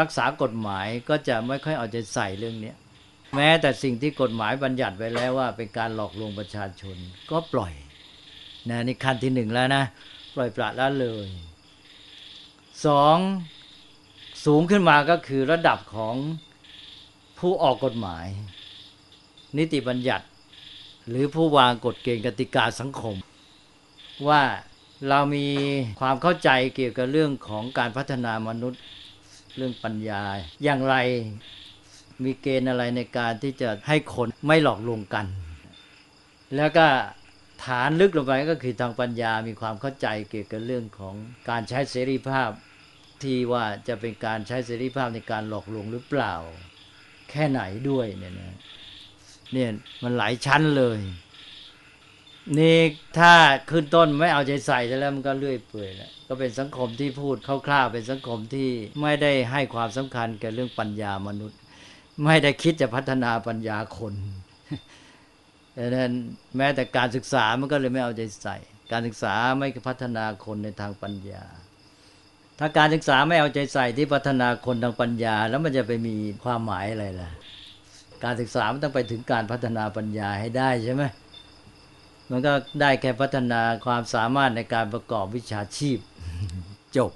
[0.00, 2.72] รักษากฎหมายก็จะไม่ค่อยเอาใจใส่เรื่องนี้
[3.36, 6.96] แม้แต่สิ่งที่กฎหมายบัญญัติไว้แล้วว่าเป็นการหลอกลวงประชาชน
[7.30, 7.72] ก็ปล่อย
[8.68, 9.82] นะนี่ขั้นที่หนึ่งแล้วนะ
[10.34, 11.28] ปล่อยปละละเลย
[12.86, 13.16] สอง
[14.44, 16.14] สูงขึ้นมาก็คือระดับของ
[17.38, 18.26] ผู้ออกกฎหมาย
[19.56, 20.26] นิติบัญญัติ
[21.08, 23.16] หรือผู้วางกฎเกณฑ์กติกาสังคม
[24.28, 24.42] ว่า
[25.08, 25.46] เรามี
[26.00, 28.82] ความเข้าใจเกี่ยวกับเรื่องของการพัฒนามนุษย์
[29.56, 30.22] เรื่องปัญญา
[30.62, 30.94] อย่างไร
[32.24, 35.26] มีเกณฑ์อะไรในการที่จะให้คนไม่หลอกลวงกัน
[36.56, 36.86] แล้วก็
[37.64, 41.14] ฐานลึกลงไปก็คือทางปัญญามีความเข้าใจเกี่ยวกับเรื่องของ
[41.48, 42.50] การใช้เสรีภาพ
[43.22, 46.34] ที่ว่าจะเป็นการใช้เสรีภาพในการหลอกลวงหรือเปล่า
[47.30, 48.56] แค่ไหนด้วยเนี่ยนะ
[49.52, 49.70] เนี่ย
[50.02, 50.98] มันหลายชั้นเลย
[52.58, 52.78] นี่
[53.18, 53.32] ถ้า
[53.70, 58.70] ขึ้นต้นไม่เอาใจใส่แล้วมันก็เลื่อยเปื่อยแล้วก็เป็นสังคมที่พูดคร่าวๆเป็นสังคมที่
[59.02, 61.58] ไม่ได้ให้ความสำคัญกับเรื่องปัญญามนุษย์
[62.24, 64.14] ไม่ได้คิดจะพัฒนาปัญญาคน
[65.76, 66.12] ดังนั้น
[66.56, 68.56] แม้แต่การศึกษามันก็เลยไม่เอาใจใส่
[68.92, 71.44] การศึกษาไม่พัฒนาคนในทางปัญญา
[72.58, 77.30] ถ้าการศึกษาไม่เอาใจใส่ที่พัฒนาคนทางปัญญา แล้วมันจะไปมีความหมายอะไรล่ะ
[78.24, 81.04] การศึกษามันต้องไปถึงการพัฒนาปัญญาให้ได้ใช่ไหม
[82.30, 85.98] มันก็ได้แค่พัฒนาความสามารถในการประกอบวิชาชีพ
[86.96, 87.12] จบ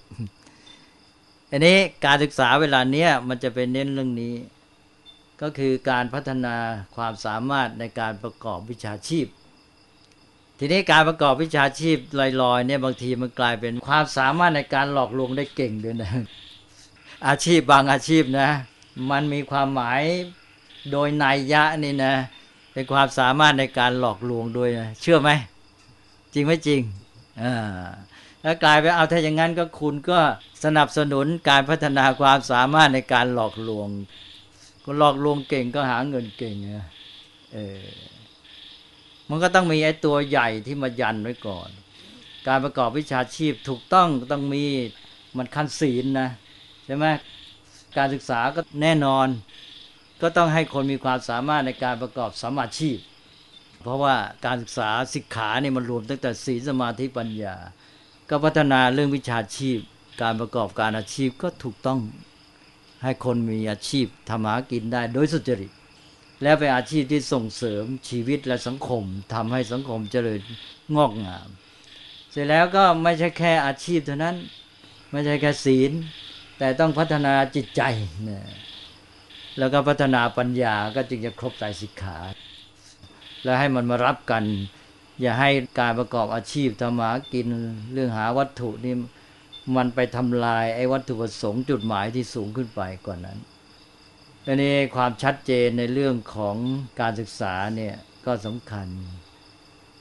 [1.50, 4.34] อันนี้การศึกษาเวลาเนี้ยมันจะเป็นเน้นเรื่องนี้
[5.44, 6.56] ก็คือการพัฒนา
[6.96, 9.26] ความสามารถในการประกอบวิชาชีพ
[10.58, 11.98] ทีนี้การประกอบวิชาชีพ
[12.42, 16.12] ลอยๆเนี่ยบางทีมันกลายเป็นความสามารถในการหลอกลวงได้เก่งด้วยนะ
[17.28, 18.48] อาชีพบางอาชีพนะ
[19.10, 20.02] มันมีความหมาย
[20.90, 22.14] โดยนัยยะนี่นะ
[22.72, 25.30] เป็นความสามารถในการหลอกลวงด้วยนะเชื่อไหม
[26.34, 26.80] จริงไหมจริง
[27.42, 27.54] อ่า
[28.42, 30.20] แล้วกลายไปเอาถ้าอย่างนั้นก็คุณก็
[30.64, 33.88] สนับสนุนการพัฒนาความสามารถในการหลอกลวง
[34.84, 36.86] คนหลอกลวงเก่งก็หาเงินเก่งนะ
[37.52, 37.86] เออ
[39.28, 41.68] มันก็ต้องมีไอ้ตัวใหญ่ที่มายันไว้ก่อน
[42.48, 44.64] การประกอบวิชาชีพถูกต้องต้องมี
[45.36, 46.28] มันขั้นศีลนะ
[46.86, 47.06] ใช่ไหม
[47.96, 49.28] การศึกษาก็แน่นอน
[50.22, 52.98] ก็ต้องให้คนมีความสามารถในการประกอบสมาชีพ
[53.82, 57.56] เพราะว่าการศึกษาศิกขาเนี่ยมันรวมตั้งแต่ศีลสมาธิปัญญา
[58.28, 59.78] ก็พัฒนาเรื่องวิชาชีพ
[60.22, 61.98] การประกอบการอาชีพก็ถูกต้อง
[63.04, 65.72] ให้คนมีอาชีพทำหากินได้โดยสุจริต
[66.42, 69.02] แล้วเป็นอาชีพที่ส่งเสริมชีวิตและสังคม
[69.34, 70.40] ทำให้สังคมเจริญ
[70.96, 71.48] งอกงาม
[72.30, 74.36] เสร็จแล้วก็ไม่ใช่แค่อาชีพเท่านั้น
[75.10, 75.92] ไม่ใช่แค่ศีล
[76.58, 77.82] แต่ต้องพัฒนาจิตใจ
[78.28, 78.40] นะ
[79.58, 82.18] แล้วก็พัฒนาปัญญาก็จึงจะครบใจสิกขา
[83.44, 84.44] แล้วให้มันมารับกัน
[85.20, 87.46] อย่าให้การประกอบอาชีพทำหากิน
[87.92, 88.94] เรื่องหาวัตถุนี่
[89.76, 93.38] มันไปทำลายไอ้วัตถุประสงค์จุดหมายที่สูงขึ้นไปกว่านนั้น
[94.46, 96.56] อันนี้ความชัดเจนในเรื่องของ
[97.00, 97.94] การศึกษาเนี่ย
[98.26, 98.88] ก็สำคัญ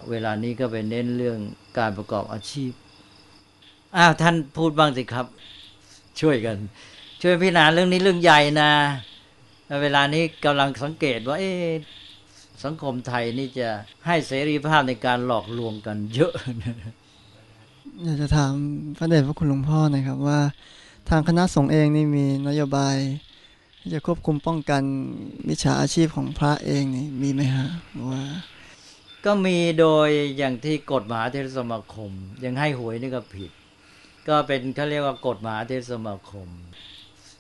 [0.09, 1.39] เวลานี้ก็ไปเน้นเรื่อง
[1.77, 2.71] การประกอบอาชีพ
[3.95, 5.25] อ้าวท่านพูดบ้างสิครับ
[6.21, 6.57] ช่วยกัน
[7.21, 8.71] ช่วยพิจารณาเรื่องนี้เรื่องใหญ่นะ
[9.81, 11.51] เวลานี้กำลังสังเกตว่า เอ๊
[12.63, 13.69] สังคมไทยนี่จะ
[14.05, 16.33] ให้เสรีภาพในการหลอกลวงกันเยอะ
[18.01, 18.53] อยากจะถาม
[18.97, 20.39] พระเดชพระคุณหลวงพ่อนะครับว่า
[21.09, 22.95] ทางคณะสงฆ์เองนี่มีนโยบาย
[23.79, 24.81] ที่จะควบคุมป้องกัน
[25.47, 27.67] มิจฉาอาชีพของพระเองนี่มีไหมฮะ
[28.09, 28.23] ว่า
[29.25, 32.11] ก็มีโดยอย่างที่กฎมหาเทรสมาคม
[32.43, 33.51] ยังให้หวยนี่ก็ผิด
[34.27, 36.47] ก็เป็นเขาเรียกว่ากฎมหาเทรสมาคม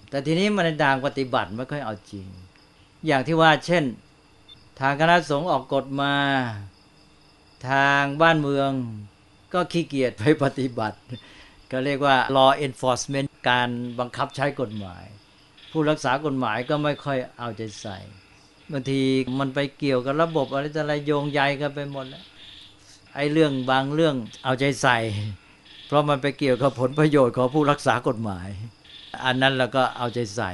[0.09, 2.27] แต่ทีนี้มันในทางปฏิบัติไม่ค่อยเอาจริง
[3.05, 3.83] อย่างที่ว่าเช่น
[4.79, 6.13] ทางคณะสงฆ์ออกกฎมา
[7.69, 8.71] ทางบ้านเมือง
[9.53, 10.97] ก็ขี้เกียจไปปฏิบัติ
[11.71, 15.03] ก็เรียกว่า law enforcement การบังคับใช้กฎหมาย
[15.71, 17.97] ผู้รักษากฎหมายก็ไม่ค่อยเอาใจใส่
[18.71, 19.01] บางที
[19.39, 22.23] มันไปเกี่ยวกับระบบอะไรจะอะไรโยงใยกันไปหมดแล้ว
[23.15, 24.97] ไอ้เรื่องบางเรื่องเอาใจใส่
[25.87, 28.47] เพราะมันไปเกี่ยวกับผลประโยชน์ของผู้รักษากฎหมาย
[29.25, 30.51] อันนั้นเราก็เอาใจใส่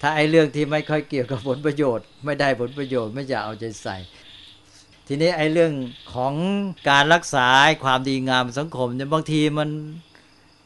[0.00, 3.96] ถ้าไอ้เรื่องที่ไม่ค่อยเกี่ยวกับผลประโยชน์ ไม่ได้ผลประโยชน์ไม่จะเอาใจใส่
[5.06, 5.72] ทีนี้ไอ้เรื่อง
[6.14, 6.34] ของ
[6.88, 7.48] การรักษา
[7.84, 9.68] ความดีงามสังคมเนี่ยบางทีมัน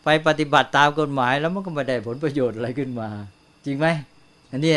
[0.04, 3.08] ไปปฏิบัติตามกฎหมายแล้วมันก็ไม่ได้ผลประโยชน์อะไรขึ้นมา
[3.64, 3.86] จริงไหม
[4.50, 4.74] อันนี้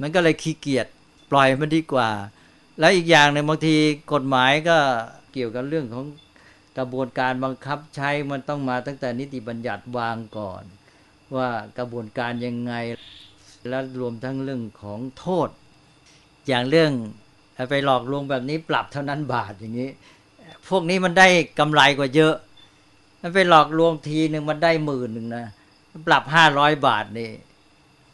[0.00, 0.86] มันก็เลยขี้เกียจ
[1.30, 2.08] ปล่อยมันดีกว่า
[2.78, 3.76] แล้วอีกอย่างหนึ่งบางที
[4.12, 4.76] กฎหมายก็
[5.32, 6.04] เกี่ยวกับเรื่องของ
[6.78, 10.62] กระบวนการบังคับใช้มันต้องมาตั้งแต่นิติบัญญัติวางก่อน
[11.36, 12.72] ว่ากระบวนการยังไง
[13.68, 15.48] แล้วรวมทั้งเรื่องของโทษ
[16.48, 16.92] อย่างเรื่อง
[17.70, 19.90] ไปหลอกลวงแบบนี้ปรับเท่านั้นบาทอย่างนี้
[20.68, 22.34] พวกนี้มันได้กำไรกว่าเยอะ
[23.20, 25.46] มันไปหลอกลวงทีหนึ่งมันได้หมื่นหนึ่งนะ
[26.06, 27.30] ปรับห้าร้อยบาทนี่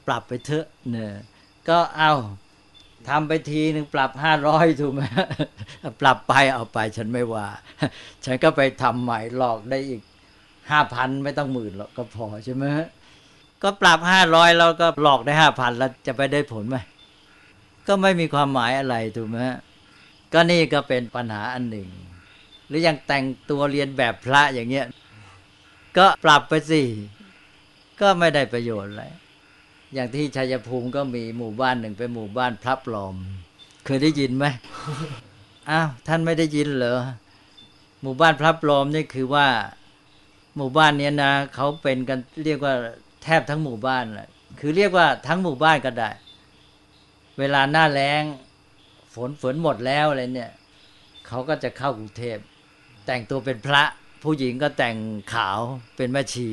[0.06, 1.12] ปรับไปเถอะเนี่ย
[1.68, 2.12] ก็เอา
[3.08, 5.02] ทำไปทีหนึ่งปรับห้าร้อยถูกไหม
[6.00, 7.46] ปรับไปเอาไปฉันไม่ว่า
[8.24, 10.02] ฉันก็ไปทำใหม่หลอกได้อีก
[10.70, 12.64] ห้าพันไม่ต้องหมื่นหรอกก็พอใช่ไหม
[13.62, 16.76] ก็ปรับห้าร้อยแล้วก็หลอกได้ห้าพันแล้วจะไปได้ผลไหม
[17.86, 19.38] ก็ไม่มีความหมายอะไรถูกไหม
[20.32, 21.88] ก็นี่ก็เป็นปัญหาอันหนึ่ง
[22.68, 24.86] หรือยังแต่งตัวเรียนแบบพระอย่างเงี้ย
[25.96, 26.82] ก็ปรับไปสิ
[28.00, 29.04] ก็ไม่ได้ประโยชน์อะไร
[29.94, 33.14] อย่างที่ชัยภูมิก็มีหมู่บ้านหนึ่งเป็นหมู่บ้านพระปลอม
[33.84, 34.44] เคยได้ยินไหม
[35.70, 37.00] อ้าวท่านไม่ได้ยินเหรอ
[38.02, 39.48] หมู่บ้านพระปลอมนี่คือว่า
[40.56, 42.74] หมู่บ้านนี้นะเขาเป็นกันเรียกว่า
[43.22, 44.28] แทบทั้งหมู่บ้านแหละ
[44.60, 46.10] คือเรียกว่าทั้งหมู่บ้านก็ได้
[47.38, 48.22] เวลาหน้าแล้ง
[49.14, 50.52] ฝนฝนหมดแล้วอะไรเนี่ย
[51.26, 52.38] เขาก็จะเข้ากรุงเทพ
[53.06, 53.82] แต่งตัวเป็นพระ
[54.22, 54.96] ผู้หญิงก็แต่ง
[55.34, 55.58] ขาว
[55.96, 56.48] เป็นแม่ชี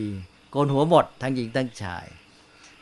[0.52, 2.06] โกนหัวหมดทั้งหญิงทั้งชาย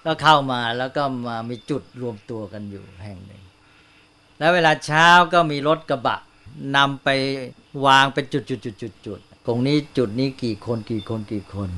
[0.05, 3.43] ก็เข้ามาแล้วก็มามีจุดรวมตัวกันอยู่แห่งหนึ่ง
[4.39, 6.19] แล้วเวลาเช้าก็มีรถกระบะ
[6.75, 7.09] นำไป
[7.85, 11.69] วางเป็นจุดจุดจุดจุดจุดตรงนี้จุดนี้กี่คนกี่คนกี่คน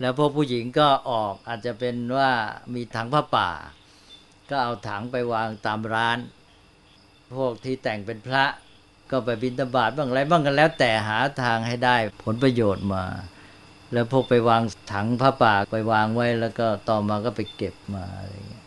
[0.00, 2.30] แล้วพวกผู้หญิงก็ออกอาจจะเป็นว่า
[2.74, 3.50] มีถังผ้าป่า
[4.50, 6.18] ก็เอาถังไปวางตามร้าน
[7.34, 8.44] พวกที่แต่งเป็นพระ
[9.10, 13.04] ก็ไปบินตบาทบ้างอะไรบ้างกันแล้วแต่หาทางให้ได้ผลประโยชน์มา
[13.92, 18.64] แล้วพวกไปวางถังผ้าป่าไปวางไว้แล้วก็ต่อมาก็ไปเก็บมาอะไรเงี้ย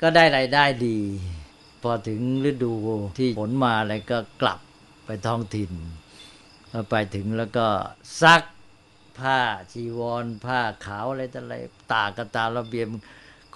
[0.00, 0.98] ก็ได้รายได้ดี
[1.82, 2.72] พอถึงฤดู
[3.18, 4.60] ที่ฝนมาอะไรก็กลับ
[5.06, 5.72] ไปท้องถิ่น
[6.90, 7.66] ไปถึงแล้วก็
[8.22, 8.42] ซัก
[9.18, 9.40] ผ้า
[9.72, 11.54] จีวร ผ้าขาวอะไรต่ออะไร
[11.92, 12.88] ตากกระตาระเบียบ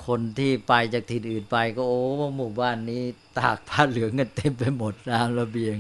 [0.07, 2.03] คนที่ไปจากถิ่นอื่นไปก็โอ้
[2.37, 3.03] หมู่บ้านนี้
[3.39, 5.77] ตากผ้าเหลืองกันเต็มไปหมดตามระเบียง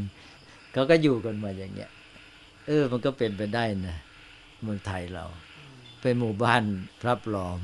[0.72, 1.90] เขาก็อยู่กันมาอย่างเงี้ย
[2.66, 3.96] เออ มันก็เป็นไปได้นะ
[4.62, 5.24] เมืองไทยเรา
[6.02, 6.62] เป็นหมู่บ้าน
[7.00, 7.60] พระปลอม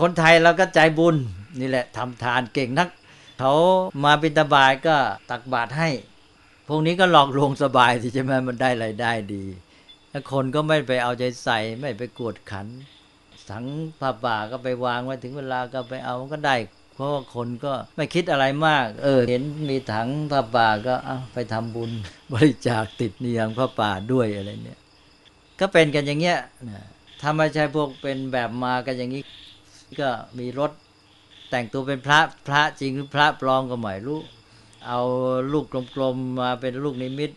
[0.00, 1.16] คนไทยเราก็ใจบุญ
[1.60, 2.88] นี่แหละทำทานเก่งนัก
[3.40, 3.54] เขา
[4.04, 4.96] มาบิณฑบาตก็
[5.30, 5.90] ตักบาตรให้
[6.68, 9.44] พวกนี้ก็หลอกลวงสบายสิใช่ไหมมันได้รายได้ดี
[10.10, 12.66] แล้วคนก็ไม่ไปเอาใจใส่ไม่ไปกวดขัน
[13.50, 13.64] สัง
[14.00, 16.56] ผ้าป่าก็ไปวางไว้ถึงเวลาก็ไปเอาก็ได้
[16.94, 21.90] เพราะว่าคนก็ไม่คิดอะไรมาก เออ เห็นมีถังผ้าป่าก็เอาไปทำบุญ
[22.32, 24.80] บริจาคติดเนียงผ้าป่าด้วยอะไรเนี่ย
[25.60, 26.38] ก็เป็นกันอย่างเงี้ย
[27.20, 29.22] ถ้าไม่ใช่พวกเป็นแบบมากันอย่างนี้
[30.00, 30.72] ก็มีรถ
[31.50, 34.20] แต่งตัวเป็นพระพระจริงหรือพระปลอมก็ไม่รู้
[34.86, 35.00] เอา
[35.52, 37.30] ลูกกลมๆมาเป็นลูกนิมิต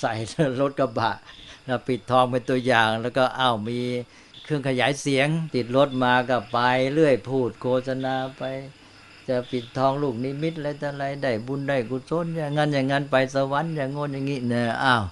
[0.00, 0.12] ใส่
[0.60, 1.12] รถกระบะ
[1.66, 3.80] แล้วปิดทองเป็นตัวอย่าง แล้วก็อ้าวมี
[4.44, 6.58] เครื่องขยายเสียง ติดรถมาก็ไป
[6.92, 8.42] เรื่อยพูดโฆษณาไป
[9.28, 15.04] จะปิดทองลูกนิมิตอะไรต่อะไรได้บุญได้กุศลอย่างนั้นอย่างนั้นไปสวรรค์อย่างงนอย่างนี้เนี่ยอ้าว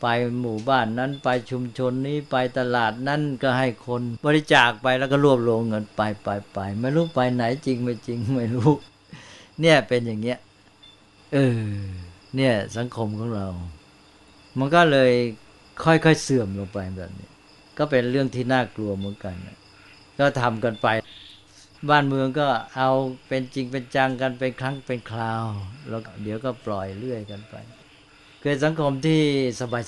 [0.00, 0.06] ไป
[0.40, 8.72] หมู่บ้านนั้นไปชุมชนนี้ไปตลาดนั้นก็ให้คนบริจาคไปแล้วก็รวบรวมเงินไปไปไปไม่รู้ไปไหนจริงไม่จริงไม่รู้
[9.60, 10.38] เนี่ยเป็นอย่างเงี้ย
[11.32, 11.60] เออ
[12.36, 13.48] เนี่ยสังคมของเรา
[14.58, 15.12] มันก็เลย
[15.84, 17.28] ค่อยๆเสื่อมลงไปแบบนี้
[17.78, 19.34] ก็เป็นเรื่องที่น่ากลัวเหมือนกัน
[20.18, 20.88] ก็ทำกันไป
[21.90, 22.90] บ้านเมืองก็เอา
[23.28, 25.44] เป็นจริงเป็นจังกันเป็นครั้งเป็นคราว
[25.88, 27.54] แล้วเดี๋ยวก็ปล่อยเรื่อยกันไป
[28.40, 29.22] เกิดสังคมที่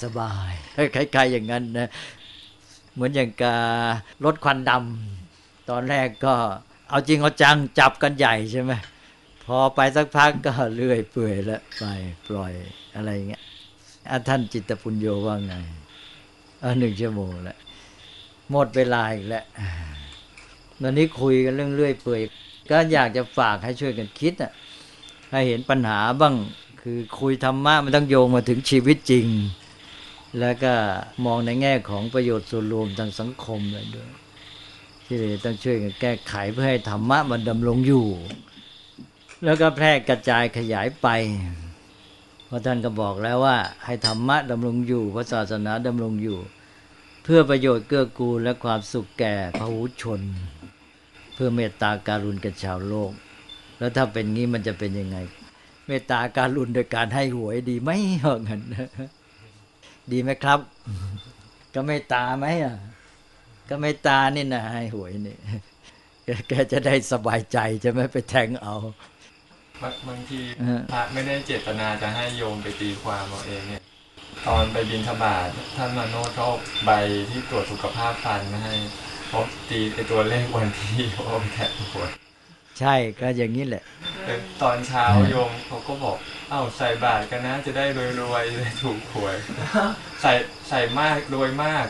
[0.04, 1.90] สบายๆคล้ายๆอย่างนั้นนะ
[2.94, 3.60] เหมือนอย่างการ
[4.24, 6.34] ลดควันดำตอนแรกก็
[6.90, 8.72] เอาจริงเอาจังจับกันใหญ่ใช่ไหม
[9.44, 11.84] พอไปสักพักก็เลื่อยเปื่อยแล้วไป
[12.28, 12.52] ปล่อย
[12.96, 13.42] อะไรเงี้ย
[14.28, 15.54] ท่านจิตปุญโยว่าไง
[16.60, 17.58] เออหนึ่งชั่วโมงแล้ว
[18.50, 19.44] หมดเวลาอีกแล้ว
[20.82, 22.20] วันนี้คุยกันเรื่องเรื่อยเปื่อย
[22.70, 24.52] ก็อยากจะฝากให้ช่วยกันคิดอะ
[25.30, 26.34] ให้เห็นปัญหาบ้าง
[26.80, 29.26] คือคุยธรรมะมันต้องโยงมาถึงชีวิตจริง
[30.40, 30.74] แล้วก็
[31.24, 34.10] มองในแง่ของประโยชน์ส่วนรวมทางสังคมเลยด้วย
[35.04, 38.06] ที่ต้องช่วยกันแก้ไขเพื่อให้ธรรมะมันดำรงอยู่
[39.44, 41.08] แล้วก็แพร่กระจายขยายไป
[42.46, 50.20] เพราะท่านก็บอกแล้วว่า ให้ธรรมะดำรงอยู่พระศาสนาดำรงอยู่เพื่อประโยชน์เกื้อกูลและความสุขแก่พระหุชน
[51.34, 53.12] เพื่อเมตตาการุณกับชาวโลก
[53.78, 55.16] แล้วถ้าเป็นงี้มันจะเป็นยังไง
[55.86, 58.60] เมตตาการุณโดยการให้หวยดีไหมเหรอเงิน
[60.12, 60.60] ดีไหมครับ
[61.74, 62.76] ก็เมตตาไหมอะ
[63.68, 65.36] ก็เมตตานี่นะให้หวยนี่
[66.48, 68.74] แกจะได้สบายใจจะไม่ไปแทงเอา
[70.08, 70.40] บางที
[70.92, 73.82] พระไม่ได้เจตนาจะให้โยมไปตีความเอาเองเนี่ย
[74.46, 76.48] ตอนไปบินธบาตท่านมาโนดเขา
[76.84, 76.90] ใบ
[77.30, 78.74] ที่ตรวจสุขภาพฟันมาให้
[79.28, 82.06] เขาตีไอตัวเลขวันที่เขาเอาไปแทนหัว
[82.80, 83.84] ใช่ก็อย่างนี้แหละ
[84.62, 86.16] ตอนเช้าโยมเขาก็บอก
[86.50, 87.84] เอ้าใส่บาตรกันนะ จะได้
[88.20, 89.36] รวยๆได้ถูกหวย
[90.22, 90.32] ใส่
[90.68, 91.86] ใส่มากรวยมาก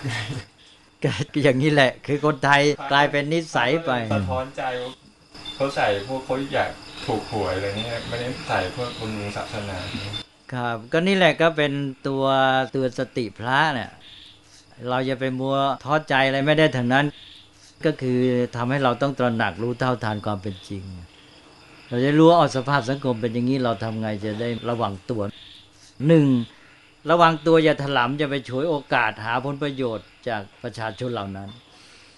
[1.05, 4.63] ก็อย่างนี้แหละ คือคนไทยกลายเป็นนิสัยไปสะท้อนใจ
[5.55, 6.71] เขาใส่พวกเขาอยาก
[7.07, 9.79] ถูกหวยอะไรเงี้ยไม่ได้ใส่เพื่อบุญศาสนา
[10.53, 11.73] ครับ ก็นี่แหละก็เป็น
[12.07, 12.25] ตัว
[12.75, 13.91] ตัวสติพระเนี่ย
[14.89, 17.07] เราจะไปมัวท้อใจอะไรไม่ได้ทั้งนั้น
[17.85, 18.21] ก็คือ
[18.57, 20.83] ทำให้เราต้องตระหนักรู้เท่าทานความเป็นจริง
[21.89, 25.23] เราจะรู้ว่าสภาพสังคมเป็นอย่างนี้เราทำไงจะได้ระวังตัว
[26.07, 26.27] หนึ่ง
[27.11, 31.49] ระวังตัวอย่าถลำจะไปฉวยโอกาสหาผลประโยชน์จากประชาชนเหล่านั้น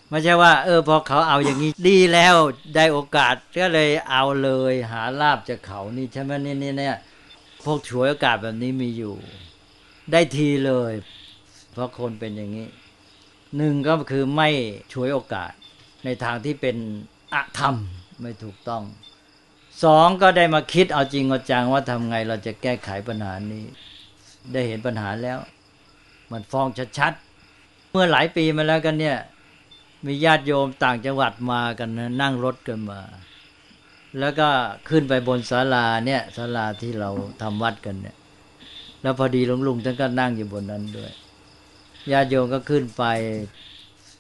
[0.09, 2.35] ไม่ใช่ว่าเออพอเขาเอาอย่างนี้ดีแล้ว
[2.77, 6.97] ได้โอกาสก็เลยเอาเลยหาลาบจากเขานี่ใช่ไหมนี่นี่เนี่ย
[7.65, 9.15] พวกฉวยโอกาสแบบนี้มีอยู่
[10.13, 10.93] ได้ทีเลย
[11.73, 12.69] เพราะคนเป็นอย่างนี้
[13.57, 14.49] หนึ่งก็คือไม่
[14.93, 15.53] ฉวยโอกาส
[16.05, 16.77] ในทางที่เป็น
[17.35, 17.75] อะธรรม
[18.23, 18.83] ไม่ถูกต้อง
[19.85, 23.65] สองก็ได้มาคิดเอาจริงเอาจังว่าทำไงเราจะแก้ไขปัญหานี้
[24.53, 25.39] ได้เห็นปัญหาแล้ว
[26.31, 26.67] มันฟ้อง
[26.99, 29.17] ชัดๆเมื่อหลายปีมาแล้วกันเนี่ย
[30.07, 33.01] มีญาติโยมต่างจังหวัดมากันนะนั่งรถกันมา
[34.19, 34.49] แล้วก็
[34.89, 37.11] ขึ้นไปบนศาลาเนี่ยศาลาที่เรา
[37.43, 38.17] ทำวัดกันเนี่ย
[39.03, 41.13] แล้วพอดีหลวงลุงท่านก็นั่งอยู่บนนั้นด้วย
[42.13, 43.05] ญาติโยมก็ขึ้นไป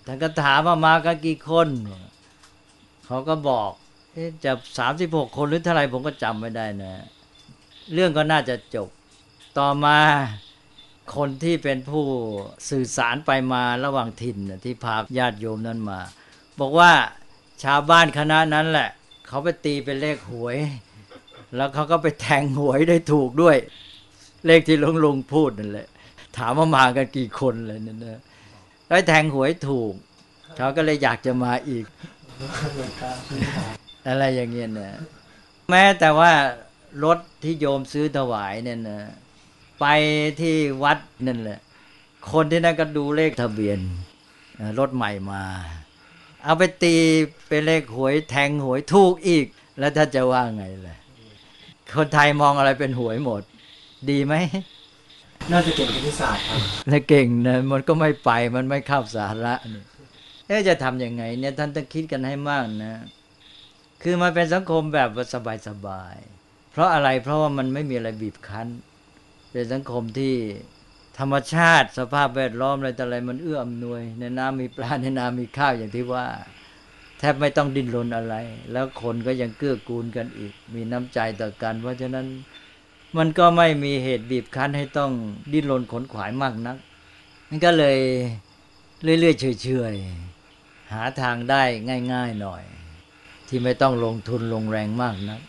[0.07, 1.69] ท่านก็ถามว่ามากันกี่คน
[3.07, 3.71] เขาก็บอก
[4.45, 6.93] จะสามสิบหกคนหรือเท่าไรผมก็จำไม่ได้นะ
[7.95, 8.89] เรื่องก็น่าจะจบ
[9.59, 9.99] ต่อมา
[11.17, 12.05] คนที่เป็นผู้
[12.71, 16.01] สื่อสารไปมาระหว่างถิ่นที่พาญาติโยมนั้นมา
[16.61, 16.93] บอกว่า
[17.65, 18.91] ชาวบ้านคณะนั้นแหละ
[19.33, 20.57] เขาไปตีเป็นเลขหวย
[21.57, 23.57] แล้วเขาก็ไปแทงหวยได้ถูกด้วย
[24.47, 25.89] เลขที่ลุงลุงพูดนั่นแหละ
[26.39, 28.21] ถามว่ามากันกี่คนเลยนั่นนะ
[28.89, 29.93] แล้วแทงหวยถูก
[30.57, 31.85] เขาก็เลยอยากจะมาอีก
[34.09, 34.91] อะไรอย่างเงี้ยนะ
[35.71, 36.33] แม้แต่ว่า
[37.05, 39.01] รถที่โยมซื้อถวายเนี่ยนะ
[39.81, 39.87] ไป
[40.41, 41.61] ที่วัดนั่นแหละ
[42.33, 43.79] คนที่นั่นก็ดูเลขทะเบียน
[44.79, 45.43] รถใหม่มา
[46.45, 46.95] เอาไปตี
[47.49, 49.47] เป็นเลขหวยแทงหวยถูกอีก
[49.79, 50.97] แล้วถ้าจะว่าไงล่ะ
[51.95, 53.43] คนไทยมองอะไรเป็นหวยหมด
[54.11, 54.35] ดีไหม
[55.51, 59.83] น่าจะเก่งคณิตศาสตร์ครับแล้วเก่งนะมันก็ไม่ไปมันไม่เข้าสาระนี่
[60.47, 62.95] เอ๊จะทำยังไง เนี่ยท่านต้องคิดกันให้มากนะ
[64.03, 65.09] คือมันเป็นสังคมแบบ
[65.69, 68.69] สบายๆเพราะอะไรเพราะว่ามันไม่มีอะไรบีบคั้น
[69.53, 70.35] เป็นสังคมที่
[71.21, 76.27] ธรรมชาติ สภาพแวดล้อมอะไรแต่อะไรมันเอื้ออำนวย ในน้ำมีปลาในน้ำมีข้าวอย่างที่ว่า
[77.19, 78.35] แทบไม่ต้องดิ้นรนอะไร
[78.73, 82.27] แล้วคนก็ยังเกื้อกูลกันอีก มีน้ำใจต่อกัน เพราะฉะนั้น
[83.17, 85.13] มันก็ไม่มีเหตุบีบคั้นให้ต้อง
[85.53, 86.77] ดิ้นรนขนขวายมากนัก
[87.49, 87.99] มันก็เลย
[89.03, 91.63] เรื่อยๆเฉยๆหาทางได้
[92.13, 92.63] ง่าย ๆหน่อย
[93.49, 95.41] ที่ไม่ต้องลงทุนลงแรงมากนัก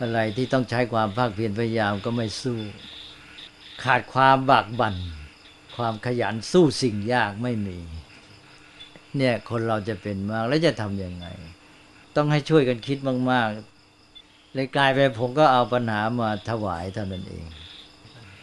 [0.00, 2.58] อะไรที่ต้องใช้ความภาคเพียรพยายามก็ไม่สู้
[3.84, 4.96] ขาดความบากบัน่น
[5.76, 7.78] ความขยันสู้สิ่งยากไม่มี
[9.16, 11.26] เนี่ยคนเราจะเป็นมากแล้วจะทำยังไง
[12.16, 12.98] ต้องให้ช่วยกันคิด
[13.30, 13.48] มาก
[14.00, 17.44] ๆ เลยกลายไปผมก็เอาปัญหามาถวายเท่านั้นเอง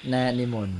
[0.09, 0.77] แน่นิมนต์